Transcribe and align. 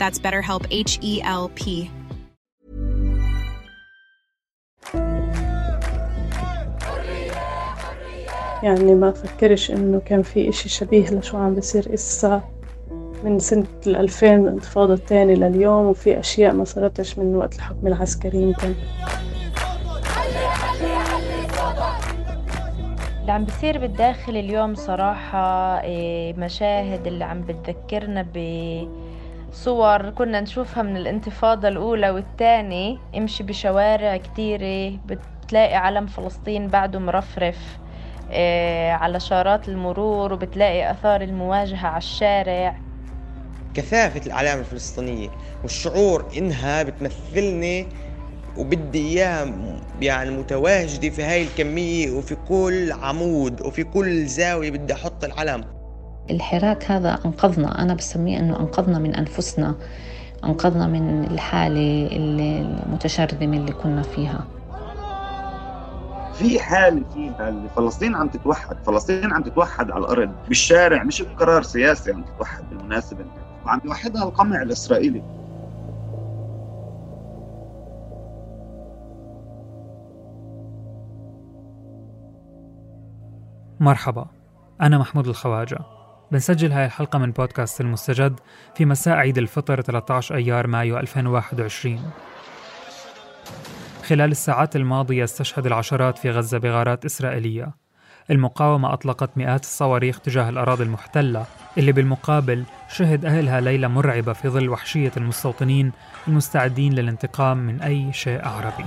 That's 0.00 0.18
BetterHelp 0.18 0.64
H 0.70 0.98
E 1.02 1.20
L 1.22 1.50
P. 1.54 1.90
يعني 8.62 8.94
ما 8.94 9.10
فكرش 9.12 9.70
إنه 9.70 10.00
كان 10.00 10.22
في 10.22 10.48
إشي 10.48 10.68
شبيه 10.68 11.10
لشو 11.10 11.36
عم 11.36 11.54
بصير 11.54 11.94
إسا 11.94 12.42
من 13.24 13.38
سنة 13.38 13.66
الألفين 13.86 14.34
الانتفاضة 14.34 14.94
الثانية 14.94 15.34
لليوم 15.34 15.86
وفي 15.86 16.20
أشياء 16.20 16.54
ما 16.54 16.64
صارتش 16.64 17.18
من 17.18 17.36
وقت 17.36 17.54
الحكم 17.54 17.86
العسكري 17.86 18.42
يمكن 18.42 18.74
اللي 23.20 23.32
عم 23.32 23.44
بصير 23.44 23.78
بالداخل 23.78 24.36
اليوم 24.36 24.74
صراحة 24.74 25.80
إيه، 25.80 26.34
مشاهد 26.34 27.06
اللي 27.06 27.24
عم 27.24 27.40
بتذكرنا 27.40 28.22
بصور 29.50 30.10
كنا 30.10 30.40
نشوفها 30.40 30.82
من 30.82 30.96
الانتفاضة 30.96 31.68
الأولى 31.68 32.10
والثانية 32.10 32.96
امشي 33.16 33.42
بشوارع 33.42 34.16
كتيرة 34.16 34.98
بتلاقي 35.06 35.74
علم 35.74 36.06
فلسطين 36.06 36.68
بعده 36.68 36.98
مرفرف 36.98 37.78
إيه، 38.30 38.92
على 38.92 39.20
شارات 39.20 39.68
المرور 39.68 40.32
وبتلاقي 40.32 40.90
أثار 40.90 41.20
المواجهة 41.20 41.86
على 41.86 41.98
الشارع. 41.98 42.76
كثافة 43.74 44.26
الأعلام 44.26 44.58
الفلسطينية 44.58 45.28
والشعور 45.62 46.28
إنها 46.38 46.82
بتمثلني 46.82 47.86
وبدي 48.56 48.98
إياها 49.08 49.54
يعني 50.00 50.30
متواجدة 50.30 51.10
في 51.10 51.22
هاي 51.22 51.42
الكمية 51.42 52.10
وفي 52.10 52.34
كل 52.48 52.92
عمود 52.92 53.60
وفي 53.60 53.84
كل 53.84 54.26
زاوية 54.26 54.70
بدي 54.70 54.92
أحط 54.92 55.24
العلم. 55.24 55.79
الحراك 56.30 56.90
هذا 56.90 57.18
أنقذنا. 57.24 57.82
أنا 57.82 57.94
بسميه 57.94 58.38
أنه 58.40 58.60
أنقذنا 58.60 58.98
من 58.98 59.14
أنفسنا 59.14 59.74
أنقذنا 60.44 60.86
من 60.86 61.24
الحالة 61.24 62.08
المتشرذمة 62.12 63.56
اللي 63.56 63.72
كنا 63.72 64.02
فيها. 64.02 64.44
في 66.32 66.60
حالة 66.60 67.02
فيها 67.14 67.48
اللي 67.48 67.68
فلسطين 67.76 68.14
عم 68.14 68.28
تتوحد. 68.28 68.76
فلسطين 68.86 69.32
عم 69.32 69.42
تتوحد 69.42 69.90
على 69.90 70.00
الأرض. 70.00 70.30
بالشارع 70.48 71.02
مش 71.02 71.22
بقرار 71.22 71.62
سياسي 71.62 72.12
عم 72.12 72.22
تتوحد 72.22 72.64
بالمناسبة. 72.70 73.24
وعم 73.66 73.80
يوحدها 73.84 74.22
القمع 74.22 74.62
الإسرائيلي. 74.62 75.22
مرحبا. 83.80 84.26
أنا 84.80 84.98
محمود 84.98 85.26
الخواجة. 85.26 85.78
بنسجل 86.32 86.72
هاي 86.72 86.84
الحلقة 86.84 87.18
من 87.18 87.30
بودكاست 87.30 87.80
المستجد 87.80 88.40
في 88.74 88.84
مساء 88.84 89.16
عيد 89.16 89.38
الفطر 89.38 89.80
13 89.80 90.34
أيار 90.34 90.66
مايو 90.66 90.98
2021 90.98 92.10
خلال 94.04 94.30
الساعات 94.30 94.76
الماضية 94.76 95.24
استشهد 95.24 95.66
العشرات 95.66 96.18
في 96.18 96.30
غزة 96.30 96.58
بغارات 96.58 97.04
إسرائيلية. 97.04 97.74
المقاومة 98.30 98.92
أطلقت 98.92 99.30
مئات 99.36 99.62
الصواريخ 99.62 100.20
تجاه 100.20 100.48
الأراضي 100.48 100.84
المحتلة 100.84 101.46
اللي 101.78 101.92
بالمقابل 101.92 102.64
شهد 102.88 103.24
أهلها 103.24 103.60
ليلة 103.60 103.88
مرعبة 103.88 104.32
في 104.32 104.48
ظل 104.48 104.68
وحشية 104.68 105.12
المستوطنين 105.16 105.92
المستعدين 106.28 106.92
للانتقام 106.92 107.56
من 107.58 107.82
أي 107.82 108.12
شيء 108.12 108.48
عربي 108.48 108.84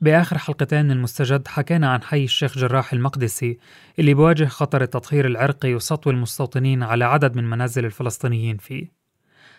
بآخر 0.00 0.38
حلقتين 0.38 0.84
من 0.84 0.90
المستجد 0.90 1.48
حكينا 1.48 1.92
عن 1.92 2.02
حي 2.02 2.24
الشيخ 2.24 2.58
جراح 2.58 2.92
المقدسي 2.92 3.58
اللي 3.98 4.14
بواجه 4.14 4.44
خطر 4.44 4.82
التطهير 4.82 5.26
العرقي 5.26 5.74
وسطو 5.74 6.10
المستوطنين 6.10 6.82
على 6.82 7.04
عدد 7.04 7.36
من 7.36 7.50
منازل 7.50 7.84
الفلسطينيين 7.84 8.56
فيه. 8.56 8.92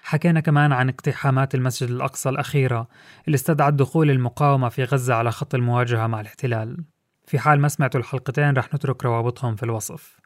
حكينا 0.04 0.40
كمان 0.40 0.72
عن 0.72 0.90
اقتحامات 0.90 1.56
المسجد 1.56 1.90
الأقصى 1.90 2.30
الأخيرة 2.30 2.88
اللي 3.28 3.36
استدعت 3.36 3.74
دخول 3.74 4.12
المقاومة 4.12 4.70
في 4.70 4.84
غزة 4.84 5.14
على 5.14 5.32
خط 5.32 5.56
المواجهة 5.56 6.08
مع 6.08 6.22
الاحتلال. 6.22 6.84
في 7.26 7.40
حال 7.40 7.60
ما 7.60 7.68
سمعتوا 7.68 8.00
الحلقتين 8.00 8.54
رح 8.54 8.74
نترك 8.74 9.06
روابطهم 9.06 9.56
في 9.56 9.64
الوصف. 9.64 10.18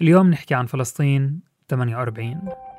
اليوم 0.00 0.30
نحكي 0.30 0.54
عن 0.54 0.66
فلسطين 0.66 1.40
48 1.68 2.69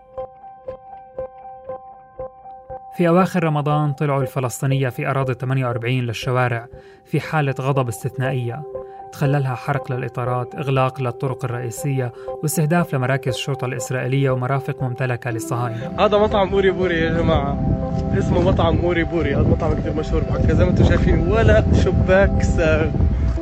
في 3.02 3.08
أواخر 3.08 3.44
رمضان 3.44 3.94
طلعوا 3.94 4.22
الفلسطينية 4.22 4.90
في 4.90 5.08
أراضي 5.08 5.34
48 5.34 6.00
للشوارع 6.00 6.68
في 7.06 7.20
حالة 7.20 7.56
غضب 7.62 7.88
استثنائية 7.88 8.64
تخللها 9.12 9.56
حرق 9.56 9.92
للإطارات 9.92 10.56
إغلاق 10.56 11.02
للطرق 11.02 11.46
الرئيسية 11.46 12.12
واستهداف 12.44 12.96
لمراكز 12.96 13.34
الشرطة 13.34 13.66
الإسرائيلية 13.66 14.30
ومرافق 14.30 14.84
ممتلكة 14.84 15.32
للصهاينة. 15.32 15.92
هذا 16.00 16.18
مطعم 16.18 16.50
اوري 16.50 16.72
بوري 16.72 17.00
يا 17.00 17.10
جماعة. 17.10 17.60
اسمه 18.18 18.42
مطعم 18.42 18.78
اوري 18.78 19.04
بوري. 19.04 19.36
هذا 19.36 19.48
مطعم 19.48 19.74
كثير 19.74 19.94
مشهور 19.94 20.22
بعكا 20.24 20.54
زي 20.54 20.64
ما 20.64 20.70
أنتم 20.70 20.84
شايفين 20.84 21.32
ولا 21.32 21.74
شباك 21.74 22.44
صاغ. 22.44 22.90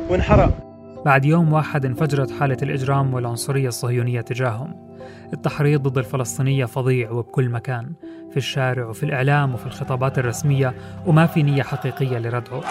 وانحرق. 0.08 0.69
بعد 1.04 1.24
يوم 1.24 1.52
واحد 1.52 1.84
انفجرت 1.84 2.30
حالة 2.30 2.56
الإجرام 2.62 3.14
والعنصرية 3.14 3.68
الصهيونية 3.68 4.20
تجاههم. 4.20 4.90
التحريض 5.32 5.88
ضد 5.88 5.98
الفلسطينية 5.98 6.64
فظيع 6.64 7.10
وبكل 7.10 7.48
مكان 7.48 7.92
في 8.30 8.36
الشارع 8.36 8.86
وفي 8.86 9.02
الإعلام 9.02 9.54
وفي 9.54 9.66
الخطابات 9.66 10.18
الرسمية 10.18 10.74
وما 11.06 11.26
في 11.26 11.42
نية 11.42 11.62
حقيقية 11.62 12.18
لردعه. 12.18 12.62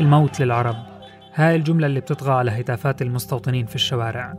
الموت 0.00 0.40
للعرب. 0.40 0.76
هاي 1.34 1.56
الجملة 1.56 1.86
اللي 1.86 2.00
بتطغى 2.00 2.32
على 2.32 2.50
هتافات 2.50 3.02
المستوطنين 3.02 3.66
في 3.66 3.74
الشوارع. 3.74 4.34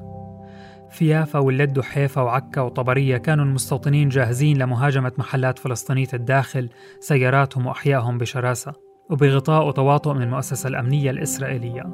في 0.92 1.08
يافا 1.08 1.40
واللد 1.40 1.78
وحيفا 1.78 2.22
وعكا 2.22 2.62
وطبرية 2.62 3.18
كانوا 3.18 3.46
المستوطنين 3.46 4.10
جاهزين 4.10 4.58
لمهاجمة 4.58 5.12
محلات 5.18 5.60
فلسطينية 5.60 6.08
الداخل 6.14 6.70
سياراتهم 7.00 7.66
وأحيائهم 7.66 8.18
بشراسة. 8.18 8.89
وبغطاء 9.10 9.68
وتواطؤ 9.68 10.14
من 10.14 10.22
المؤسسة 10.22 10.68
الأمنية 10.68 11.12
الإسرائيلية. 11.12 11.86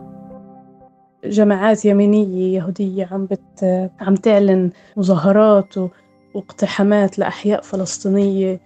جماعات 1.26 1.86
يمينية 1.86 2.58
يهودية 2.58 3.08
عم 3.12 3.26
بت 3.26 3.90
عم 4.00 4.16
تعلن 4.16 4.70
مظاهرات 4.97 5.78
و... 5.78 5.90
واقتحامات 6.35 7.20
لأحياء 7.20 7.62
فلسطينية 7.62 8.59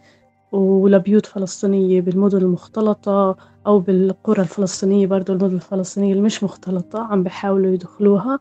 ولبيوت 0.51 1.25
فلسطينية 1.25 2.01
بالمدن 2.01 2.37
المختلطة 2.37 3.37
أو 3.67 3.79
بالقرى 3.79 4.41
الفلسطينية 4.41 5.07
برضو 5.07 5.33
المدن 5.33 5.55
الفلسطينية 5.55 6.13
المش 6.13 6.43
مختلطة 6.43 6.99
عم 6.99 7.23
بيحاولوا 7.23 7.73
يدخلوها. 7.73 8.39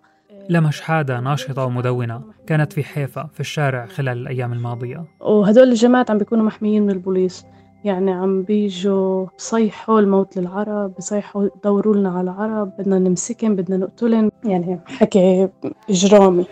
لما 0.48 0.70
شحادة 0.70 1.20
ناشطة 1.20 1.64
ومدونة 1.64 2.22
كانت 2.46 2.72
في 2.72 2.82
حيفا 2.82 3.28
في 3.32 3.40
الشارع 3.40 3.86
خلال 3.86 4.18
الأيام 4.18 4.52
الماضية. 4.52 5.04
وهدول 5.20 5.68
الجماعات 5.68 6.10
عم 6.10 6.18
بيكونوا 6.18 6.44
محميين 6.44 6.82
من 6.82 6.90
البوليس. 6.90 7.46
يعني 7.84 8.12
عم 8.12 8.42
بيجوا 8.42 9.26
بصيحوا 9.38 10.00
الموت 10.00 10.36
للعرب 10.36 10.94
بصيحوا 10.98 11.48
دوروا 11.64 11.94
لنا 11.94 12.10
على 12.10 12.20
العرب 12.20 12.76
بدنا 12.78 12.98
نمسكن 12.98 13.56
بدنا 13.56 13.76
نقتلن 13.76 14.30
يعني 14.44 14.80
حكي 14.86 15.48
إجرامي. 15.90 16.46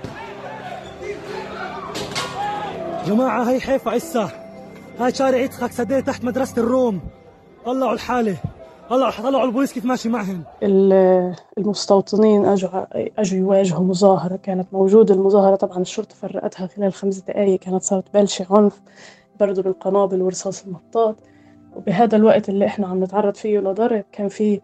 جماعة 3.07 3.51
هي 3.51 3.61
حيفا 3.61 3.91
عسا 3.91 4.31
هاي 4.99 5.15
شارع 5.15 5.39
يدخك 5.39 5.73
سديه 5.73 6.01
تحت 6.01 6.25
مدرسة 6.25 6.63
الروم. 6.63 7.01
طلعوا 7.65 7.93
الحالة. 7.93 8.37
هلا 8.91 9.09
رح 9.09 9.21
يطلعوا 9.21 9.45
البوليس 9.47 9.73
كيف 9.73 9.85
ماشي 9.85 10.09
معهم. 10.09 10.43
المستوطنين 11.59 12.45
اجوا 12.45 12.71
أجوا 13.21 13.39
يواجهوا 13.39 13.85
مظاهرة 13.85 14.37
كانت 14.37 14.67
موجودة. 14.73 15.15
المظاهرة 15.15 15.57
طبعا 15.57 15.79
الشرطة 15.79 16.15
فرقتها 16.15 16.67
خلال 16.67 16.93
خمس 16.93 17.19
دقائق 17.19 17.59
كانت 17.59 17.83
صارت 17.83 18.05
بلشة 18.15 18.47
عنف. 18.51 18.81
برضه 19.41 19.63
بالقنابل 19.63 20.23
ورصاص 20.23 20.65
المطاط. 20.67 21.17
وبهذا 21.77 22.17
الوقت 22.17 22.49
اللي 22.49 22.67
إحنا 22.67 22.87
عم 22.87 23.05
نتعرض 23.05 23.35
فيه 23.35 23.59
لضرب 23.59 24.05
كان 24.13 24.29
في 24.29 24.61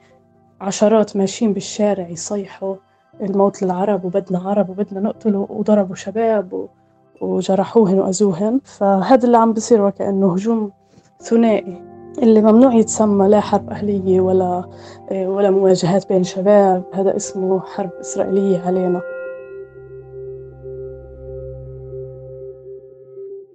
عشرات 0.61 1.17
ماشيين 1.17 1.53
بالشارع 1.53 2.09
يصيحوا 2.09 2.75
الموت 3.21 3.63
للعرب 3.63 4.05
وبدنا 4.05 4.39
عرب 4.39 4.71
وبدنا 4.71 5.01
نقتله 5.01 5.47
وضربوا 5.51 5.95
شباب 5.95 6.69
وجرحوهن 7.21 7.99
وأذوهن. 7.99 8.61
فهذا 8.65 9.27
اللي 9.27 9.37
عم 9.37 9.53
بصير 9.53 9.83
وكأنه 9.83 10.33
هجوم 10.33 10.71
ثنائي. 11.21 11.83
اللي 12.23 12.41
ممنوع 12.41 12.75
يتسمى 12.75 13.29
لا 13.29 13.41
حرب 13.41 13.71
أهلية 13.71 14.21
ولا 14.21 14.65
ولا 15.11 15.51
مواجهات 15.51 16.09
بين 16.09 16.25
شباب. 16.25 16.83
هذا 16.93 17.17
اسمه 17.17 17.61
حرب 17.61 17.91
إسرائيلية 18.01 18.59
علينا. 18.67 19.01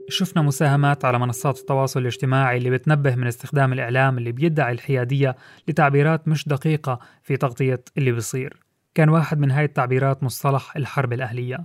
شفنا 0.09 0.41
مساهمات 0.41 1.05
على 1.05 1.19
منصات 1.19 1.59
التواصل 1.59 1.99
الاجتماعي 1.99 2.57
اللي 2.57 2.69
بتنبه 2.69 3.15
من 3.15 3.27
استخدام 3.27 3.73
الإعلام 3.73 4.17
اللي 4.17 4.31
بيدعي 4.31 4.71
الحيادية 4.71 5.35
لتعبيرات 5.67 6.27
مش 6.27 6.47
دقيقة 6.47 6.99
في 7.23 7.37
تغطية 7.37 7.83
اللي 7.97 8.11
بيصير. 8.11 8.59
كان 8.95 9.09
واحد 9.09 9.39
من 9.39 9.51
هاي 9.51 9.65
التعبيرات 9.65 10.23
مصطلح 10.23 10.75
الحرب 10.75 11.13
الأهلية. 11.13 11.57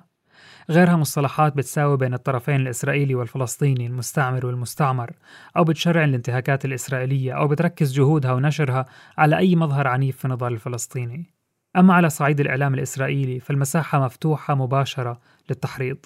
غيرها 0.70 0.96
مصطلحات 0.96 1.56
بتساوي 1.56 1.96
بين 1.96 2.14
الطرفين 2.14 2.56
الإسرائيلي 2.56 3.14
والفلسطيني 3.14 3.86
المستعمر 3.86 4.46
والمستعمر 4.46 5.10
أو 5.56 5.64
بتشرع 5.64 6.04
الانتهاكات 6.04 6.64
الإسرائيلية 6.64 7.32
أو 7.32 7.48
بتركز 7.48 7.92
جهودها 7.92 8.32
ونشرها 8.32 8.86
على 9.18 9.38
أي 9.38 9.56
مظهر 9.56 9.88
عنيف 9.88 10.16
في 10.16 10.24
النضال 10.24 10.52
الفلسطيني. 10.52 11.26
أما 11.76 11.94
على 11.94 12.10
صعيد 12.10 12.40
الإعلام 12.40 12.74
الإسرائيلي 12.74 13.40
فالمساحة 13.40 14.04
مفتوحة 14.04 14.54
مباشرة 14.54 15.20
للتحريض. 15.50 15.98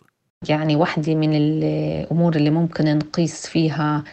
يعني 0.48 0.76
واحدة 0.76 1.14
من 1.14 1.30
الأمور 1.34 2.36
اللي 2.36 2.50
ممكن 2.50 2.98
نقيس 2.98 3.46
فيها 3.46 4.04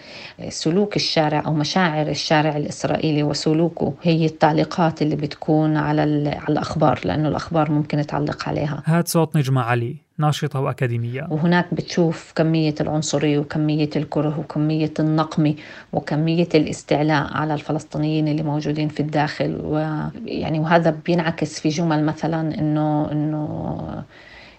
سلوك 0.50 0.96
الشارع 0.96 1.44
أو 1.46 1.54
مشاعر 1.54 2.08
الشارع 2.08 2.58
الإسرائيلي 2.58 3.24
وسلوكه. 3.24 3.94
هي 4.02 4.26
التعليقات 4.26 5.02
اللي 5.02 5.16
بتكون 5.16 5.78
على, 5.78 6.02
على 6.02 6.50
الأخبار 6.50 7.00
لأنه 7.06 7.30
الأخبار 7.30 7.72
ممكن 7.72 8.06
تعلق 8.06 8.50
عليها. 8.50 8.84
هاد 8.86 9.08
صوت 9.08 9.38
نجمة 9.38 9.62
علي 9.62 9.96
ناشطة 10.18 10.60
وأكاديمية. 10.60 11.28
وهناك 11.32 11.74
بتشوف 11.74 12.34
كمية 12.36 12.76
العنصرية 12.82 13.40
وكمية 13.40 13.90
الكره 13.96 14.40
وكمية 14.40 14.94
النقمة 15.00 15.56
وكمية 15.94 16.50
الاستعلاء 16.56 17.28
على 17.34 17.54
الفلسطينيين 17.54 18.28
اللي 18.28 18.44
موجودين 18.44 18.88
في 18.88 19.00
الداخل. 19.00 19.62
ويعني 19.64 20.60
وهذا 20.60 20.96
بينعكس 21.06 21.60
في 21.60 21.70
جمل 21.70 22.06
مثلا 22.06 22.60
إنه 22.60 23.12
إنه 23.12 24.04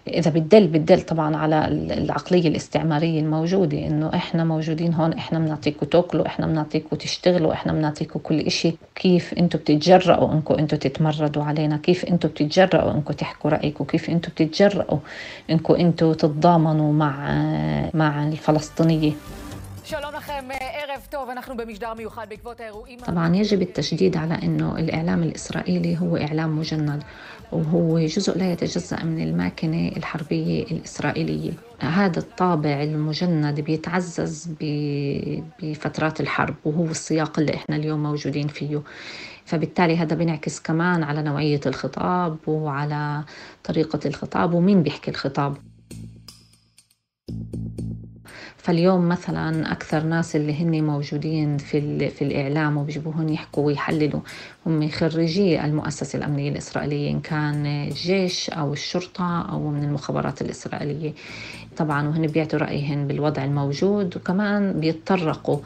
إذا 0.09 0.31
بتدل 0.31 0.67
بتدل 0.67 1.01
طبعا 1.01 1.37
على 1.37 1.69
العقلية 1.69 2.49
الاستعمارية 2.49 3.21
الموجودة 3.21 3.79
إنه 3.79 4.11
إحنا 4.15 4.45
موجودين 4.45 4.95
هون 4.95 5.13
إحنا 5.13 5.39
بنعطيكم 5.39 5.87
تاكلوا 5.87 6.27
إحنا 6.27 6.47
بنعطيكم 6.47 6.97
تشتغلوا 6.97 7.53
إحنا 7.53 7.73
بنعطيكم 7.73 8.21
كل 8.21 8.51
شيء 8.51 8.77
كيف 8.95 9.35
أنتم 9.35 9.59
بتتجرأوا 9.59 10.33
انكم 10.33 10.55
أنتم 10.55 10.77
تتمردوا 10.77 11.45
علينا؟ 11.45 11.77
كيف 11.77 12.05
أنتم 12.05 12.29
بتتجرأوا 12.29 12.93
انكم 12.93 13.15
تحكوا 13.15 13.51
رايكم 13.51 13.85
كيف 13.85 14.11
أنتم 14.11 14.31
بتتجرأوا 14.31 14.99
انكم 15.51 15.75
أنتم 15.75 16.13
تتضامنوا 16.13 16.93
مع 16.93 17.15
مع 17.95 18.29
الفلسطينية؟ 18.29 19.13
طبعا 23.07 23.37
يجب 23.37 23.63
التشديد 23.63 24.17
على 24.17 24.35
إنه 24.43 24.79
الإعلام 24.79 25.23
الإسرائيلي 25.23 26.01
هو 26.01 26.17
إعلام 26.17 26.59
مجند 26.59 27.03
وهو 27.53 27.99
جزء 27.99 28.39
لا 28.39 28.53
يتجزأ 28.53 29.05
من 29.05 29.23
الماكنة 29.23 29.89
الحربية 29.89 30.63
الإسرائيلية. 30.63 31.53
هذا 31.81 32.19
الطابع 32.19 32.83
المجند 32.83 33.61
بيتعزز 33.61 34.49
بفترات 34.61 36.21
الحرب 36.21 36.55
وهو 36.65 36.85
السياق 36.85 37.39
اللي 37.39 37.55
إحنا 37.55 37.77
اليوم 37.77 38.03
موجودين 38.03 38.49
فيه. 38.49 38.83
فبالتالي 39.45 39.97
هذا 39.97 40.17
بينعكس 40.17 40.61
كمان 40.61 41.03
على 41.03 41.23
نوعية 41.23 41.61
الخطاب 41.67 42.37
وعلى 42.47 43.25
طريقة 43.65 44.01
الخطاب 44.07 44.55
ومين 44.55 44.83
بيحكي 44.83 45.11
الخطاب. 45.11 45.57
thank 47.31 47.57
you 47.57 47.64
فاليوم 48.65 49.09
مثلا 49.09 49.73
أكثر 49.73 50.03
ناس 50.03 50.37
اللي 50.37 50.63
هن 50.63 50.85
موجودين 50.85 51.59
في 51.59 52.09
في 52.11 52.23
الإعلام 52.23 52.77
وبيجيبوهم 52.77 53.29
يحكوا 53.29 53.67
ويحللوا. 53.67 54.21
هم 54.67 54.89
خريجي 54.89 55.65
المؤسسة 55.65 56.17
الأمنية 56.17 56.51
الإسرائيلية 56.51 57.11
إن 57.11 57.21
كان 57.21 57.67
الجيش 57.67 58.51
أو 58.51 58.73
الشرطة 58.73 59.43
أو 59.51 59.71
من 59.71 59.85
المخابرات 59.85 60.43
الإسرائيلية. 60.43 61.13
طبعا 61.77 62.09
وهن 62.09 62.27
بيعطوا 62.27 62.59
رايهم 62.59 63.07
بالوضع 63.07 63.45
الموجود 63.45 64.17
وكمان 64.17 64.81
بيتطرقوا 64.81 65.59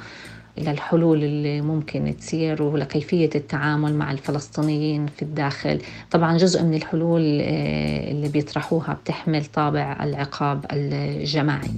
إلى 0.59 0.71
الحلول 0.71 1.25
اللي 1.25 1.61
ممكن 1.61 2.15
تصير 2.19 2.63
ولكيفية 2.63 3.31
التعامل 3.35 3.95
مع 3.95 4.13
الفلسطينيين 4.13 5.07
في 5.07 5.23
الداخل. 5.23 5.81
طبعا 6.11 6.37
جزء 6.37 6.63
من 6.63 6.75
الحلول 6.75 7.21
اللي 7.21 8.29
بيطرحوها 8.29 8.93
بتحمل 8.93 9.45
طابع 9.45 9.99
العقاب 10.05 10.67
الجماعي. 10.73 11.71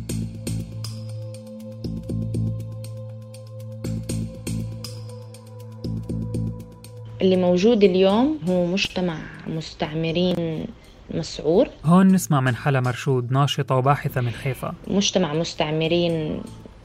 اللي 7.23 7.37
موجود 7.37 7.85
اليوم 7.85 8.39
هو 8.49 8.67
مجتمع 8.67 9.19
مستعمرين 9.47 10.67
مسعور. 11.15 11.69
هون 11.85 12.09
نسمع 12.09 12.41
من 12.41 12.57
حلا 12.57 12.81
مرشود 12.81 13.33
ناشطة 13.33 13.75
وباحثة 13.75 14.21
من 14.21 14.31
حيفا. 14.31 14.75
مجتمع 14.87 15.35
مستعمرين 15.35 16.41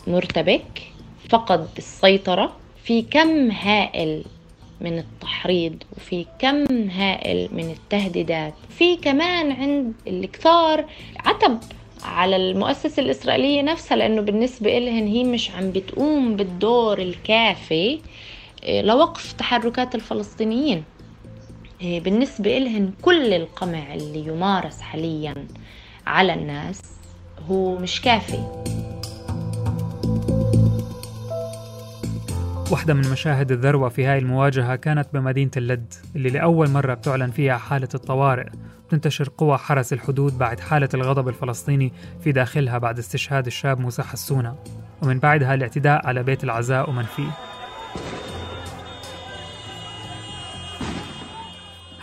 مرتبك 0.07 0.81
فقد 1.29 1.67
السيطرة. 1.77 2.53
في 2.83 3.01
كم 3.01 3.51
هائل 3.51 4.25
من 4.81 4.97
التحريض 4.97 5.83
وفي 5.97 6.25
كم 6.39 6.89
هائل 6.89 7.49
من 7.51 7.71
التهديدات. 7.71 8.53
في 8.69 8.95
كمان 8.95 9.51
عند 9.51 9.93
الكثار 10.07 10.85
عتب 11.19 11.59
على 12.03 12.35
المؤسسة 12.35 13.03
الإسرائيلية 13.03 13.61
نفسها 13.61 13.97
لأنه 13.97 14.21
بالنسبة 14.21 14.77
إلهن 14.77 15.07
هي 15.07 15.23
مش 15.23 15.51
عم 15.51 15.71
بتقوم 15.71 16.35
بالدور 16.35 16.99
الكافي. 16.99 17.99
لوقف 18.67 19.31
تحركات 19.31 19.95
الفلسطينيين. 19.95 20.83
بالنسبة 21.81 22.57
إلهن 22.57 22.91
كل 23.01 23.33
القمع 23.33 23.93
اللي 23.93 24.27
يمارس 24.27 24.81
حاليا 24.81 25.47
على 26.07 26.33
الناس 26.33 26.81
هو 27.49 27.77
مش 27.77 28.01
كافي. 28.01 28.65
واحدة 32.71 32.93
من 32.93 33.11
مشاهد 33.11 33.51
الذروة 33.51 33.89
في 33.89 34.05
هاي 34.05 34.17
المواجهة 34.17 34.75
كانت 34.75 35.07
بمدينة 35.13 35.51
اللد 35.57 35.93
اللي 36.15 36.29
لأول 36.29 36.69
مرة 36.69 36.93
بتعلن 36.93 37.31
فيها 37.31 37.57
حالة 37.57 37.89
الطوارئ. 37.95 38.49
تنتشر 38.89 39.29
قوى 39.37 39.57
حرس 39.57 39.93
الحدود 39.93 40.37
بعد 40.37 40.59
حالة 40.59 40.89
الغضب 40.93 41.27
الفلسطيني 41.27 41.93
في 42.23 42.31
داخلها 42.31 42.77
بعد 42.77 42.99
استشهاد 42.99 43.45
الشاب 43.45 43.79
موسى 43.79 44.03
حسونة. 44.03 44.55
ومن 45.03 45.19
بعدها 45.19 45.53
الاعتداء 45.53 46.07
على 46.07 46.23
بيت 46.23 46.43
العزاء 46.43 46.89
ومن 46.89 47.03
فيه. 47.03 47.29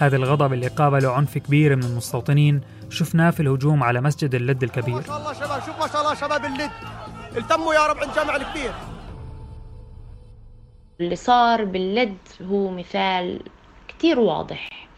هذا 0.02 0.16
الغضب 0.16 0.52
اللي 0.52 0.66
قابله 0.66 1.12
عنف 1.12 1.38
كبير 1.38 1.76
من 1.76 1.82
المستوطنين 1.84 2.60
شفناه 2.90 3.30
في 3.30 3.40
الهجوم 3.40 3.82
على 3.82 4.00
مسجد 4.00 4.34
اللد 4.34 4.62
الكبير. 4.62 4.94
ما 4.94 5.02
شاء 5.02 5.18
الله 5.18 5.32
شباب 5.32 5.62
شوف 5.66 5.80
ما 5.80 5.86
شاء 5.86 6.00
الله 6.00 6.14
شباب 6.14 6.44
اللد. 6.44 6.70
التموا 7.36 7.74
يا 7.74 7.86
رب 7.86 7.96
عند 7.96 8.14
جامع 8.14 8.36
الكبير. 8.36 8.72
اللي 11.00 11.16
صار 11.16 11.64
باللد 11.64 12.16
هو 12.50 12.70
مثال 12.70 13.40
كتير 13.88 14.20
واضح. 14.20 14.88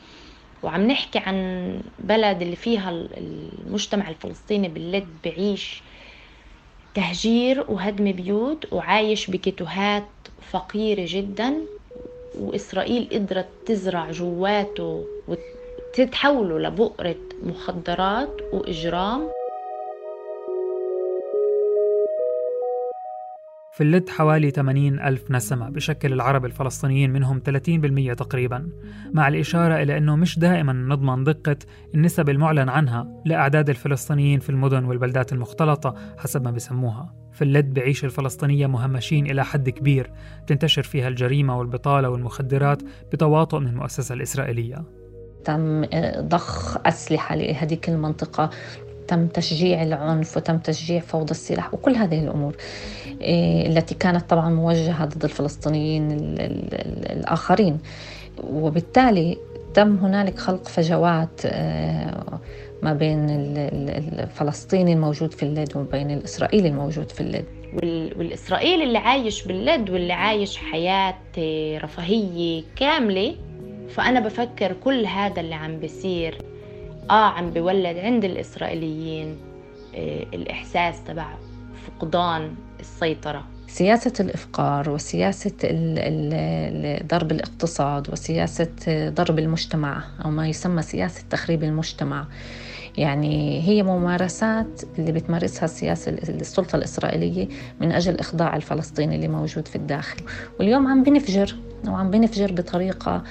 وعم 0.62 0.86
نحكي 0.86 1.18
عن 1.18 1.80
بلد 1.98 2.42
اللي 2.42 2.56
فيها 2.56 2.90
المجتمع 2.90 4.08
الفلسطيني 4.08 4.68
باللد 4.68 5.08
بعيش 5.24 5.82
تهجير 6.94 7.64
وهدم 7.68 8.12
بيوت 8.12 8.72
وعايش 8.72 9.30
بكتوهات 9.30 10.08
فقيرة 10.50 11.06
جدا. 11.08 11.54
وإسرائيل 12.40 13.08
قدرت 13.12 13.46
تزرع 13.66 14.10
جواته 14.10 15.04
وتتحوله 15.28 16.58
لبؤرة 16.58 17.16
مخدرات 17.42 18.42
وإجرام. 18.52 19.28
في 23.74 23.82
اللد 23.82 24.08
حوالي 24.08 24.50
80 24.50 25.00
ألف 25.00 25.30
نسمة 25.30 25.68
بشكل 25.68 26.12
العرب 26.12 26.44
الفلسطينيين 26.44 27.12
منهم 27.12 27.42
30% 28.12 28.14
تقريبا 28.16 28.68
مع 29.12 29.28
الإشارة 29.28 29.82
إلى 29.82 29.98
أنه 29.98 30.16
مش 30.16 30.38
دائما 30.38 30.72
نضمن 30.72 31.24
دقة 31.24 31.56
النسب 31.94 32.28
المعلن 32.28 32.68
عنها 32.68 33.22
لأعداد 33.24 33.70
الفلسطينيين 33.70 34.40
في 34.40 34.50
المدن 34.50 34.84
والبلدات 34.84 35.32
المختلطة 35.32 35.94
حسب 36.18 36.44
ما 36.44 36.50
بسموها 36.50 37.14
في 37.32 37.42
اللد 37.42 37.74
بعيش 37.74 38.04
الفلسطينية 38.04 38.66
مهمشين 38.66 39.26
إلى 39.30 39.44
حد 39.44 39.70
كبير 39.70 40.10
تنتشر 40.46 40.82
فيها 40.82 41.08
الجريمة 41.08 41.58
والبطالة 41.58 42.08
والمخدرات 42.10 42.82
بتواطؤ 43.12 43.58
من 43.58 43.68
المؤسسة 43.68 44.14
الإسرائيلية. 44.14 44.84
تم 45.44 45.84
ضخ 46.20 46.86
أسلحة 46.86 47.36
لهذيك 47.36 47.88
المنطقة 47.88 48.50
تم 49.08 49.26
تشجيع 49.26 49.82
العنف 49.82 50.36
وتم 50.36 50.58
تشجيع 50.58 51.00
فوضى 51.00 51.30
السلاح 51.30 51.74
وكل 51.74 51.94
هذه 51.96 52.20
الأمور 52.20 52.56
إيه، 53.20 53.66
التي 53.66 53.94
كانت 53.94 54.30
طبعا 54.30 54.50
موجهة 54.50 55.04
ضد 55.04 55.24
الفلسطينيين 55.24 56.12
الآخرين. 57.10 57.78
وبالتالي 58.42 59.38
تم 59.74 59.96
هنالك 59.96 60.38
خلق 60.38 60.68
فجوات 60.68 61.40
آه، 61.46 62.40
ما 62.82 62.92
بين 62.92 63.26
الفلسطيني 63.28 64.92
الموجود 64.92 65.32
في 65.32 65.42
اللد 65.42 65.76
وبين 65.76 66.10
الإسرائيلي 66.10 66.68
الموجود 66.68 67.10
في 67.12 67.20
اللد 67.20 67.44
والإسرائيلي 68.16 68.84
اللي 68.84 68.98
عايش 68.98 69.44
باللد 69.46 69.90
واللي 69.90 70.12
عايش 70.12 70.56
حياة 70.56 71.14
رفاهية 71.78 72.62
كاملة 72.76 73.34
فأنا 73.88 74.20
بفكر 74.20 74.72
كل 74.84 75.06
هذا 75.06 75.40
اللي 75.40 75.54
عم 75.54 75.78
بيصير 75.78 76.38
آه 77.10 77.28
عم 77.28 77.50
بولد 77.50 77.96
عند 77.98 78.24
الإسرائيليين 78.24 79.36
آه 79.94 80.22
الإحساس 80.34 81.04
تبع 81.04 81.26
فقدان 81.86 82.54
السيطرة. 82.80 83.44
سياسة 83.68 84.12
الإفقار 84.20 84.90
وسياسة 84.90 85.52
ضرب 87.06 87.32
الاقتصاد 87.32 88.12
وسياسة 88.12 88.68
ضرب 89.08 89.38
المجتمع 89.38 90.04
أو 90.24 90.30
ما 90.30 90.48
يسمى 90.48 90.82
سياسة 90.82 91.24
تخريب 91.30 91.62
المجتمع 91.64 92.26
يعني 92.98 93.62
هي 93.68 93.82
ممارسات 93.82 94.82
اللي 94.98 95.12
بتمارسها 95.12 95.64
السياسة 95.64 96.10
السلطة 96.10 96.76
الإسرائيلية 96.76 97.48
من 97.80 97.92
أجل 97.92 98.18
إخضاع 98.18 98.56
الفلسطيني 98.56 99.16
اللي 99.16 99.28
موجود 99.28 99.68
في 99.68 99.76
الداخل. 99.76 100.16
واليوم 100.60 100.86
عم 100.86 101.02
بنفجر. 101.02 101.56
وعم 101.88 102.10
بنفجر 102.10 102.52
بطريقة 102.52 103.22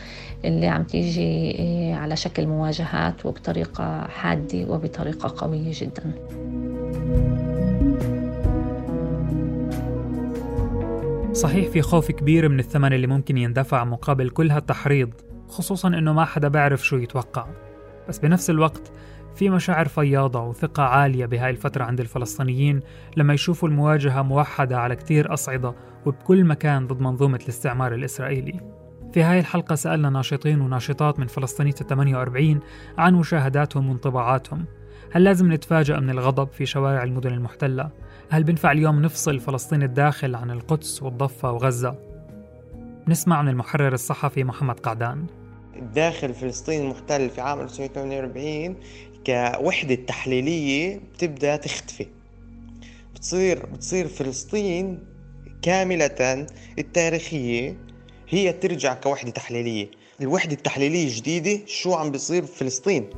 اللي 0.46 0.68
عم 0.68 0.84
تيجي 0.84 1.22
إيه، 1.22 1.96
على 1.96 2.16
شكل 2.16 2.48
مواجهات 2.48 3.26
وبطريقة 3.26 4.08
حادة 4.08 4.66
وبطريقة 4.70 5.34
قوية 5.38 5.72
جدا. 5.74 6.14
صحيح 11.34 11.70
في 11.70 11.82
خوف 11.82 12.12
كبير 12.12 12.50
من 12.50 12.60
الثمن 12.60 12.94
اللي 12.94 13.08
ممكن 13.08 13.38
يندفع 13.38 13.84
مقابل 13.84 14.30
كل 14.30 14.52
هالتحريض 14.52 15.10
خصوصا 15.48 15.88
إنه 15.88 16.14
ما 16.14 16.26
حدا 16.26 16.48
بيعرف 16.48 16.86
شو 16.86 16.98
يتوقع. 16.98 17.46
بس 18.10 18.20
بنفس 18.20 18.50
الوقت 18.50 18.92
في 19.36 19.50
مشاعر 19.50 19.88
فياضة 19.88 20.42
وثقة 20.42 20.84
عالية 20.84 21.26
بهاي 21.26 21.50
الفترة 21.50 21.84
عند 21.84 22.00
الفلسطينيين 22.00 22.80
لما 23.18 23.34
يشوفوا 23.34 23.70
المواجهة 23.70 24.22
موحدة 24.22 24.80
على 24.80 24.96
كتير 24.96 25.34
أصعدة 25.34 25.74
وبكل 26.06 26.46
مكان 26.46 26.88
ضد 26.88 27.02
منظومة 27.02 27.40
الاستعمار 27.44 27.94
الإسرائيلي 27.94 28.60
في 29.14 29.24
هاي 29.24 29.40
الحلقة 29.40 29.76
سألنا 29.76 30.10
ناشطين 30.10 30.62
وناشطات 30.62 31.20
من 31.20 31.28
فلسطينية 31.28 31.72
48 31.72 32.60
عن 32.98 33.16
مشاهداتهم 33.16 33.90
وانطباعاتهم 33.90 34.66
هل 35.12 35.24
لازم 35.24 35.54
نتفاجأ 35.54 36.00
من 36.00 36.10
الغضب 36.10 36.52
في 36.52 36.66
شوارع 36.66 37.04
المدن 37.04 37.34
المحتلة؟ 37.34 37.90
هل 38.30 38.44
بنفع 38.44 38.72
اليوم 38.72 39.02
نفصل 39.02 39.40
فلسطين 39.40 39.84
الداخل 39.84 40.36
عن 40.36 40.52
القدس 40.52 41.04
والضفة 41.04 41.52
وغزة؟ 41.52 41.96
نسمع 43.08 43.42
من 43.42 43.50
المحرر 43.50 43.94
الصحفي 43.94 44.44
محمد 44.44 44.80
قعدان 44.80 45.26
الداخل 45.76 46.34
فلسطين 46.34 46.82
المحتل 46.82 47.30
في 47.30 47.42
عام 47.42 47.60
1948 47.60 48.76
كوحدة 49.28 49.96
تحليلية 49.96 51.00
بتبدأ 51.14 51.56
تختفي. 51.56 52.08
بتصير 53.16 53.66
بتصير 53.66 54.08
فلسطين 54.08 55.00
كاملة 55.62 56.48
التاريخية 56.80 57.78
هي 58.30 58.54
ترجع 58.54 58.94
كوحدة 58.94 59.32
تحليلية. 59.32 59.88
الوحدة 60.22 60.54
التحليلية 60.54 61.04
الجديدة 61.04 61.60
شو 61.66 61.94
عم 61.94 62.12
بيصير 62.12 62.42
بفلسطين؟ 62.42 63.10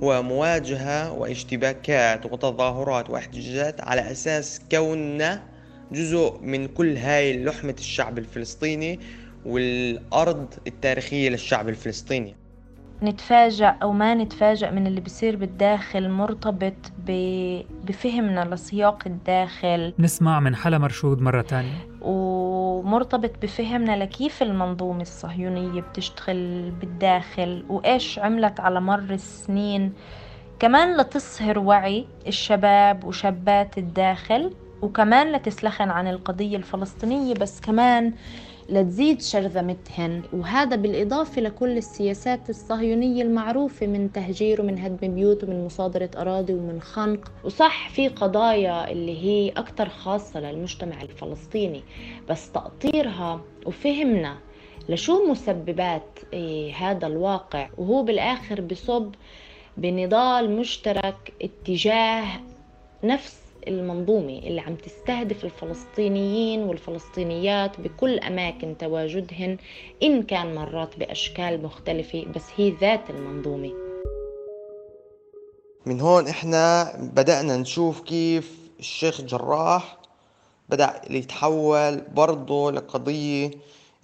ومواجهة 0.00 1.12
واشتباكات 1.12 2.26
وتظاهرات 2.26 3.10
واحتجاجات 3.10 3.80
على 3.80 4.10
أساس 4.10 4.60
كوننا 4.70 5.42
جزء 5.92 6.38
من 6.42 6.68
كل 6.68 6.96
هاي 6.96 7.44
لحمة 7.44 7.74
الشعب 7.78 8.18
الفلسطيني 8.18 9.00
والأرض 9.44 10.54
التاريخية 10.66 11.28
للشعب 11.28 11.68
الفلسطيني. 11.68 12.36
نتفاجأ 13.02 13.76
أو 13.82 13.92
ما 13.92 14.14
نتفاجأ 14.14 14.70
من 14.70 14.86
اللي 14.86 15.00
بيصير 15.00 15.36
بالداخل 15.36 16.10
مرتبط 16.10 16.92
بفهمنا 17.84 18.54
لسياق 18.54 19.02
الداخل. 19.06 19.94
نسمع 19.98 20.40
من 20.40 20.56
حلا 20.56 20.78
مرشود 20.78 21.20
مرة 21.22 21.42
تانية. 21.42 21.88
ومرتبط 22.00 23.30
بفهمنا 23.42 23.96
لكيف 23.96 24.42
المنظومة 24.42 25.02
الصهيونية 25.02 25.80
بتشتغل 25.80 26.70
بالداخل 26.70 27.64
وإيش 27.68 28.18
عملت 28.18 28.60
على 28.60 28.80
مر 28.80 28.98
السنين. 29.10 29.92
كمان 30.58 30.96
لتصهر 30.96 31.58
وعي 31.58 32.06
الشباب 32.26 33.04
وشابات 33.04 33.78
الداخل 33.78 34.54
وكمان 34.82 35.32
لتسلخن 35.32 35.90
عن 35.90 36.08
القضية 36.08 36.56
الفلسطينية 36.56 37.34
بس 37.34 37.60
كمان 37.60 38.12
لتزيد 38.68 39.22
شرذمتهن 39.22 40.22
وهذا 40.32 40.76
بالإضافة 40.76 41.42
لكل 41.42 41.76
السياسات 41.76 42.50
الصهيونية 42.50 43.22
المعروفة 43.22 43.86
من 43.86 44.12
تهجير 44.12 44.60
ومن 44.60 44.78
هدم 44.78 45.14
بيوت 45.14 45.44
ومن 45.44 45.64
مصادرة 45.64 46.10
أراضي 46.16 46.54
ومن 46.54 46.80
خنق. 46.80 47.32
وصح 47.44 47.88
في 47.88 48.08
قضايا 48.08 48.90
اللي 48.90 49.24
هي 49.24 49.48
أكثر 49.50 49.88
خاصة 49.88 50.40
للمجتمع 50.40 51.02
الفلسطيني 51.02 51.82
بس 52.28 52.52
تأطيرها 52.52 53.40
وفهمنا 53.66 54.36
لشو 54.88 55.26
مسببات 55.30 56.18
إيه 56.32 56.74
هذا 56.74 57.06
الواقع. 57.06 57.68
وهو 57.78 58.02
بالآخر 58.02 58.60
بصب 58.60 59.14
بنضال 59.76 60.56
مشترك 60.56 61.32
اتجاه 61.42 62.24
نفس 63.04 63.45
المنظومة 63.68 64.38
اللي 64.38 64.60
عم 64.60 64.74
تستهدف 64.74 65.44
الفلسطينيين 65.44 66.62
والفلسطينيات 66.62 67.80
بكل 67.80 68.18
أماكن 68.18 68.78
تواجدهن 68.78 69.56
إن 70.02 70.22
كان 70.22 70.54
مرات 70.54 70.98
بأشكال 70.98 71.62
مختلفة 71.62 72.24
بس 72.34 72.44
هي 72.56 72.70
ذات 72.70 73.10
المنظومة. 73.10 73.72
من 75.86 76.00
هون 76.00 76.28
إحنا 76.28 76.92
بدأنا 77.14 77.56
نشوف 77.56 78.00
كيف 78.00 78.58
الشيخ 78.78 79.20
جراح 79.20 79.96
بدأ 80.68 81.00
يتحول 81.10 82.00
برضه 82.00 82.72
لقضية 82.72 83.50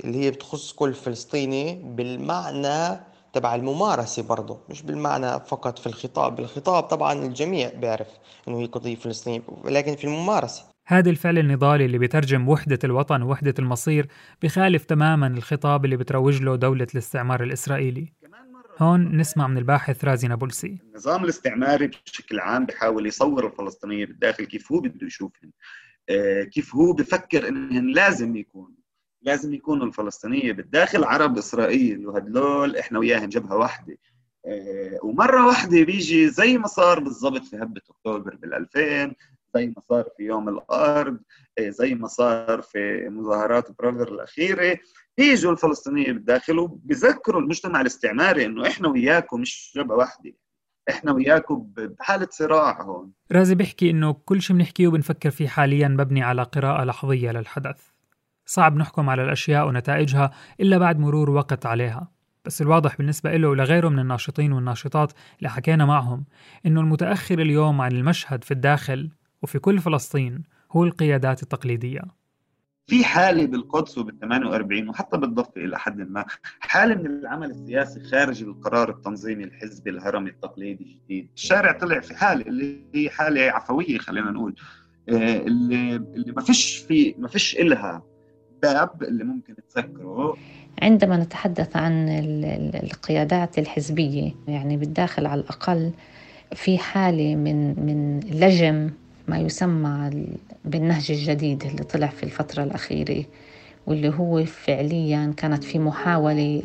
اللي 0.04 0.18
هي 0.24 0.30
بتخص 0.30 0.72
كل 0.72 0.94
فلسطيني 0.94 1.74
بالمعنى 1.84 3.00
تبع 3.32 3.54
الممارسة 3.54 4.22
برضه 4.22 4.60
مش 4.70 4.82
بالمعنى 4.82 5.40
فقط 5.40 5.78
في 5.78 5.86
الخطاب 5.86 6.36
بالخطاب 6.36 6.82
طبعا 6.82 7.12
الجميع 7.12 7.70
بيعرف 7.74 8.08
إنه 8.48 8.60
هي 8.60 8.66
قضية 8.66 8.94
فلسطينية 8.94 9.42
ولكن 9.48 9.96
في 9.96 10.04
الممارسة. 10.04 10.64
هذا 10.86 11.10
الفعل 11.10 11.38
النضالي 11.38 11.84
اللي 11.84 11.98
بيترجم 11.98 12.48
وحدة 12.48 12.78
الوطن 12.84 13.22
ووحدة 13.22 13.54
المصير 13.58 14.08
بخالف 14.42 14.84
تماما 14.84 15.26
الخطاب 15.26 15.84
اللي 15.84 15.96
بتروج 15.96 16.42
له 16.42 16.56
دولة 16.56 16.86
الاستعمار 16.94 17.42
الإسرائيلي. 17.42 18.12
هون 18.78 19.16
نسمع 19.16 19.46
من 19.46 19.58
الباحث 19.58 20.04
رازي 20.04 20.28
نابلسي. 20.28 20.78
النظام 20.84 21.24
الاستعماري 21.24 21.90
بشكل 22.06 22.40
عام 22.40 22.66
بحاول 22.66 23.06
يصور 23.06 23.46
الفلسطينيين 23.46 24.06
بالداخل 24.06 24.44
كيف 24.44 24.72
هو 24.72 24.80
بده 24.80 25.06
يشوفهم 25.06 25.52
آه، 26.08 26.42
كيف 26.42 26.74
هو 26.74 26.92
بفكر 26.92 27.48
إنهم 27.48 27.90
لازم 27.90 28.36
يكون 28.36 28.81
لازم 29.22 29.54
يكونوا 29.54 29.86
الفلسطينية 29.86 30.52
بالداخل 30.52 31.04
عرب 31.04 31.38
إسرائيل 31.38 32.06
وهدول 32.06 32.76
إحنا 32.76 32.98
وياهم 32.98 33.28
جبهة 33.28 33.56
واحدة. 33.56 33.98
آه، 34.46 34.98
ومرة 35.02 35.46
واحدة 35.46 35.84
بيجي 35.84 36.28
زي 36.28 36.58
ما 36.58 36.66
صار 36.66 37.00
بالضبط 37.00 37.44
في 37.44 37.56
هبة 37.56 37.80
أكتوبر 37.90 38.34
بال 38.34 38.54
2000 38.54 39.14
زي 39.54 39.66
ما 39.66 39.82
صار 39.88 40.04
في 40.16 40.22
يوم 40.22 40.48
الأرض 40.48 41.18
آه، 41.58 41.68
زي 41.68 41.94
ما 41.94 42.08
صار 42.08 42.62
في 42.62 43.08
مظاهرات 43.08 43.78
برافر 43.78 44.14
الأخيرة. 44.14 44.78
بيجوا 45.18 45.52
الفلسطينية 45.52 46.12
بالداخل 46.12 46.58
وبذكروا 46.58 47.40
المجتمع 47.40 47.80
الاستعماري 47.80 48.46
إنه 48.46 48.66
إحنا 48.66 48.88
وياكم 48.88 49.40
مش 49.40 49.72
جبهة 49.76 49.96
واحدة. 49.96 50.32
إحنا 50.90 51.12
وياكم 51.12 51.72
بحالة 51.76 52.28
صراع 52.30 52.82
هون. 52.82 53.12
رازي 53.32 53.54
بيحكي 53.54 53.90
إنه 53.90 54.12
كل 54.12 54.42
شيء 54.42 54.56
بنحكيه 54.56 54.88
وبنفكر 54.88 55.30
فيه 55.30 55.48
حاليا 55.48 55.88
مبني 55.88 56.22
على 56.22 56.42
قراءة 56.42 56.84
لحظية 56.84 57.30
للحدث. 57.30 57.91
صعب 58.46 58.76
نحكم 58.76 59.10
على 59.10 59.24
الأشياء 59.24 59.68
ونتائجها 59.68 60.30
إلا 60.60 60.78
بعد 60.78 60.98
مرور 60.98 61.30
وقت 61.30 61.66
عليها. 61.66 62.08
بس 62.44 62.62
الواضح 62.62 62.96
بالنسبة 62.96 63.36
له 63.36 63.48
ولغيره 63.48 63.88
من 63.88 63.98
الناشطين 63.98 64.52
والناشطات 64.52 65.12
اللي 65.38 65.50
حكينا 65.50 65.84
معهم 65.84 66.24
إنه 66.66 66.80
المتأخر 66.80 67.38
اليوم 67.38 67.80
عن 67.80 67.92
المشهد 67.92 68.44
في 68.44 68.50
الداخل 68.50 69.10
وفي 69.42 69.58
كل 69.58 69.78
فلسطين 69.78 70.42
هو 70.72 70.84
القيادات 70.84 71.42
التقليدية. 71.42 72.02
في 72.86 73.04
حالة 73.04 73.46
بالقدس 73.46 73.98
وبال 73.98 74.18
48 74.18 74.88
وحتى 74.88 75.16
بالضفة 75.16 75.52
إلى 75.56 75.78
حد 75.78 75.98
ما 75.98 76.24
حالة 76.60 76.94
من 76.94 77.06
العمل 77.06 77.50
السياسي 77.50 78.00
خارج 78.00 78.42
القرار 78.42 78.90
التنظيمي 78.90 79.44
الحزبي 79.44 79.90
الهرمي 79.90 80.30
التقليدي 80.30 80.84
الجديد. 80.84 81.30
الشارع 81.36 81.72
طلع 81.72 82.00
في 82.00 82.14
حالة 82.16 82.46
اللي 82.46 82.84
هي 82.94 83.10
حالة 83.10 83.50
عفوية 83.50 83.98
خلينا 83.98 84.30
نقول 84.30 84.54
آه، 85.08 85.36
اللي 85.36 85.96
اللي 85.96 86.32
ما 86.32 86.42
فيش 86.42 86.76
في 86.76 87.14
ما 87.18 87.28
فيش 87.28 87.56
إلها 87.56 88.02
باب 88.62 89.02
اللي 89.02 89.24
ممكن 89.24 89.54
تسكره. 89.68 90.36
عندما 90.82 91.16
نتحدث 91.16 91.76
عن 91.76 92.08
القيادات 92.74 93.58
الحزبية 93.58 94.32
يعني 94.48 94.76
بالداخل 94.76 95.26
على 95.26 95.40
الأقل 95.40 95.90
في 96.54 96.78
حالة 96.78 97.36
من 97.36 97.86
من 97.86 98.20
لجم 98.20 98.90
ما 99.28 99.38
يسمى 99.38 100.10
بالنهج 100.64 101.10
الجديد 101.10 101.62
اللي 101.64 101.84
طلع 101.84 102.06
في 102.06 102.22
الفترة 102.22 102.62
الأخيرة 102.64 103.24
واللي 103.86 104.08
هو 104.08 104.44
فعليا 104.44 105.34
كانت 105.36 105.64
في 105.64 105.78
محاولة 105.78 106.62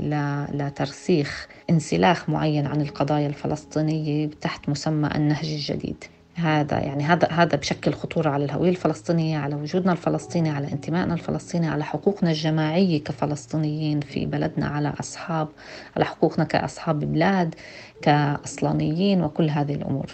لترسيخ 0.53 1.47
انسلاخ 1.69 2.29
معين 2.29 2.67
عن 2.67 2.81
القضايا 2.81 3.27
الفلسطينية 3.27 4.29
تحت 4.41 4.69
مسمى 4.69 5.09
النهج 5.15 5.45
الجديد. 5.45 6.03
هذا 6.37 6.79
يعني 6.79 7.03
هذا 7.03 7.27
هذا 7.27 7.57
بشكل 7.57 7.93
خطورة 7.93 8.29
على 8.29 8.45
الهوية 8.45 8.69
الفلسطينية 8.69 9.37
على 9.37 9.55
وجودنا 9.55 9.91
الفلسطيني 9.91 10.49
على 10.49 10.71
انتمائنا 10.71 11.13
الفلسطيني 11.13 11.67
على 11.67 11.83
حقوقنا 11.83 12.29
الجماعية 12.29 13.03
كفلسطينيين 13.03 13.99
في 13.99 14.25
بلدنا 14.25 14.67
على 14.67 14.93
أصحاب 14.99 15.47
على 15.95 16.05
حقوقنا 16.05 16.43
كأصحاب 16.45 16.99
بلاد 16.99 17.55
كأصلانيين 18.01 19.23
وكل 19.23 19.49
هذه 19.49 19.75
الأمور. 19.75 20.05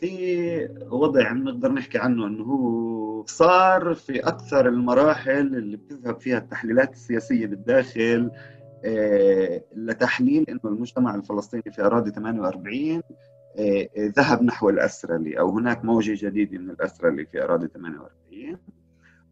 في 0.00 0.68
وضع 0.90 1.32
نقدر 1.32 1.72
نحكي 1.72 1.98
عنه 1.98 2.26
إنه 2.26 2.44
هو 2.44 3.24
صار 3.26 3.94
في 3.94 4.20
أكثر 4.20 4.68
المراحل 4.68 5.56
اللي 5.56 5.76
بتذهب 5.76 6.20
فيها 6.20 6.38
التحليلات 6.38 6.92
السياسية 6.92 7.46
بالداخل 7.46 8.30
آه، 8.84 9.62
لتحليل 9.76 10.44
إنه 10.48 10.60
المجتمع 10.64 11.14
الفلسطيني 11.14 11.62
في 11.72 11.82
أراضي 11.82 12.10
48 12.10 12.96
آه، 12.96 13.02
ذهب 13.98 14.42
نحو 14.42 14.70
الأسرلي 14.70 15.38
أو 15.38 15.50
هناك 15.50 15.84
موجة 15.84 16.26
جديدة 16.26 16.58
من 16.58 16.70
الأسرلي 16.70 17.26
في 17.26 17.44
أراضي 17.44 17.68
48 17.74 18.58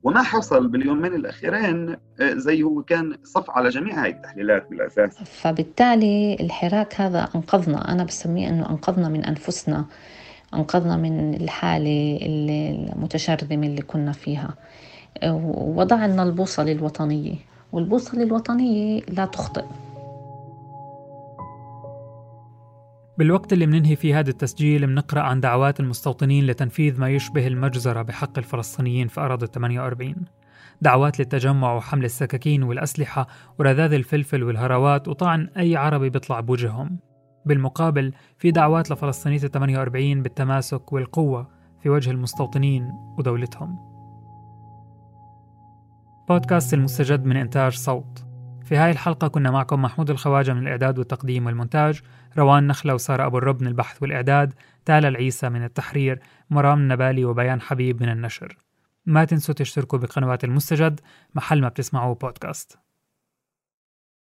وما 0.05 0.23
حصل 0.23 0.69
باليومين 0.69 1.15
الأخيرين 1.15 1.97
آه، 2.21 2.35
زي 2.35 2.63
هو 2.63 2.83
كان 2.83 3.17
صف 3.23 3.51
على 3.51 3.69
جميع 3.69 4.05
هاي 4.05 4.11
التحليلات 4.11 4.71
بالأساس. 4.71 5.15
فبالتالي 5.15 6.37
الحراك 6.41 7.01
هذا 7.01 7.29
أنقذنا. 7.35 7.93
أنا 7.93 8.05
بسميه 8.05 8.49
أنه 8.49 8.71
أنقذنا 8.71 9.09
من 9.09 9.25
أنفسنا 9.25 9.85
أنقذنا 10.55 10.97
من 10.97 11.35
الحالة 11.35 12.19
المتشرذمة 12.23 13.67
اللي 13.67 13.83
كنا 13.83 14.13
فيها. 14.13 14.55
ووضع 15.25 16.07
لنا 16.07 16.23
البوصلة 16.23 16.73
الوطنية. 16.73 17.35
والبوصلة 17.73 18.23
الوطنية 18.23 19.03
لا 19.09 19.25
تخطئ. 19.25 19.65
بالوقت 23.19 23.53
اللي 23.53 23.67
مننهي 23.67 23.97
فيه 23.97 24.19
هذا 24.19 24.31
التسجيل 24.31 24.87
بنقرأ 24.87 25.21
عن 25.21 25.41
دعوات 25.41 25.81
المستوطنين 25.81 26.47
لتنفيذ 26.47 27.01
ما 27.01 27.09
يشبه 27.09 27.47
المجزرة 27.47 28.03
بحق 28.03 28.39
الفلسطينيين 28.39 29.09
في 29.09 29.21
أراضي 29.21 29.47
48 29.47 30.15
دعوات 30.81 31.19
للتجمع 31.19 31.75
وحمل 31.75 32.05
السكاكين 32.05 32.63
والأسلحة 32.63 33.27
ورذاذ 33.59 33.93
الفلفل 33.93 34.43
والهروات 34.43 35.09
وطعن 35.09 35.49
أي 35.57 35.77
عربي 35.77 36.11
بيطلع 36.11 36.41
بوجههم. 36.41 36.99
بالمقابل 37.47 38.13
في 38.39 38.51
دعوات 38.51 38.91
لفلسطينية 38.91 39.39
48 39.39 40.23
بالتماسك 40.23 40.93
والقوة 40.93 41.49
في 41.83 41.91
وجه 41.91 42.11
المستوطنين 42.11 42.93
ودولتهم. 43.19 43.79
بودكاست 46.29 46.75
المستجد 46.75 47.25
من 47.25 47.37
إنتاج 47.37 47.73
صوت. 47.73 48.34
في 48.65 48.77
هاي 48.77 48.91
الحلقة 48.91 49.29
كنا 49.29 49.51
معكم 49.51 49.83
محمود 49.83 50.11
الخواجة 50.11 50.53
من 50.53 50.63
الإعداد 50.63 50.99
والتقديم 50.99 51.47
والمونتاج 51.47 52.01
روان 52.39 52.67
نخلة 52.67 52.95
وسارة 52.95 53.27
أبو 53.27 53.39
الرب 53.39 53.61
من 53.63 53.69
البحث 53.69 54.03
والإعداد 54.03 54.55
تالا 54.85 55.09
العيسى 55.09 55.49
من 55.49 55.65
التحرير 55.65 56.21
مرام 56.51 56.79
النبالي 56.79 57.25
وبيان 57.25 57.61
حبيب 57.61 58.03
من 58.03 58.09
النشر. 58.09 58.57
ما 59.07 59.25
تنسوا 59.25 59.55
تشتركوا 59.55 59.99
بقنوات 59.99 60.45
المستجد 60.45 61.01
محل 61.35 61.61
ما 61.61 61.69
بتسمعوا 61.69 62.15
بودكاست 62.15 62.79